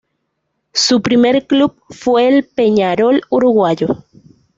Su 0.73 0.99
primer 1.03 1.45
club 1.45 1.79
fue 1.91 2.27
el 2.27 2.43
Peñarol 2.43 3.21
uruguayo. 3.29 4.03